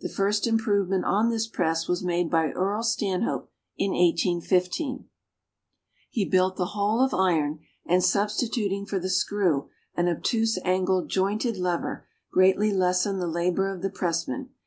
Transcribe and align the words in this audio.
The 0.00 0.10
first 0.10 0.46
improvement 0.46 1.06
on 1.06 1.30
this 1.30 1.46
press 1.46 1.88
was 1.88 2.04
made 2.04 2.28
by 2.30 2.50
Earl 2.50 2.82
Stanhope 2.82 3.50
in 3.78 3.92
1815. 3.92 5.06
He 6.10 6.26
built 6.28 6.56
the 6.56 6.66
whole 6.76 7.00
of 7.00 7.14
iron, 7.14 7.60
and, 7.86 8.04
substituting 8.04 8.84
for 8.84 8.98
the 8.98 9.08
screw 9.08 9.70
an 9.94 10.08
obtuse 10.08 10.58
angled 10.62 11.08
jointed 11.08 11.56
lever, 11.56 12.06
greatly 12.30 12.70
lessened 12.70 13.18
the 13.22 13.26
labor 13.26 13.72
of 13.74 13.80
the 13.80 13.88
pressman. 13.88 14.50